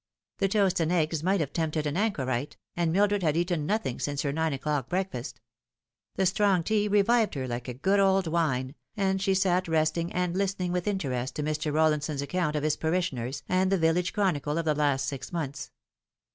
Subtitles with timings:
[0.39, 4.23] The toast and eggs might have tempted an anchorite, and Mildred had eaten nothing since
[4.23, 5.39] her nine o'clock breakfast.
[6.15, 10.71] The strong tea revived her like good old wine, and she sat resting and listening
[10.71, 11.71] with interest to Mr.
[11.71, 15.69] Rollinson's account of his parishioners, and the village chronicle of the last six months.